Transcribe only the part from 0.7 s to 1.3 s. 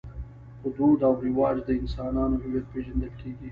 دود او